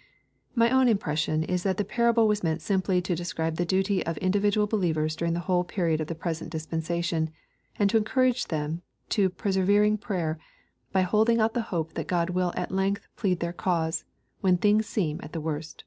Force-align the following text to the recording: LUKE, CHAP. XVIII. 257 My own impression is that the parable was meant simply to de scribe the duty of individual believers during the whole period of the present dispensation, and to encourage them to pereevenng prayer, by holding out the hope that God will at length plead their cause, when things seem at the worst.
LUKE, 0.00 0.06
CHAP. 0.06 0.08
XVIII. 0.16 0.70
257 0.70 0.76
My 0.76 0.80
own 0.80 0.88
impression 0.88 1.44
is 1.54 1.62
that 1.62 1.76
the 1.76 1.84
parable 1.84 2.26
was 2.26 2.42
meant 2.42 2.62
simply 2.62 3.02
to 3.02 3.14
de 3.14 3.22
scribe 3.22 3.56
the 3.56 3.66
duty 3.66 4.06
of 4.06 4.16
individual 4.16 4.66
believers 4.66 5.14
during 5.14 5.34
the 5.34 5.40
whole 5.40 5.62
period 5.62 6.00
of 6.00 6.06
the 6.06 6.14
present 6.14 6.48
dispensation, 6.48 7.28
and 7.78 7.90
to 7.90 7.98
encourage 7.98 8.46
them 8.46 8.80
to 9.10 9.28
pereevenng 9.28 10.00
prayer, 10.00 10.38
by 10.90 11.02
holding 11.02 11.38
out 11.38 11.52
the 11.52 11.60
hope 11.68 11.92
that 11.92 12.06
God 12.08 12.30
will 12.30 12.54
at 12.56 12.70
length 12.72 13.08
plead 13.16 13.40
their 13.40 13.52
cause, 13.52 14.06
when 14.40 14.56
things 14.56 14.86
seem 14.86 15.20
at 15.22 15.34
the 15.34 15.38
worst. 15.42 15.84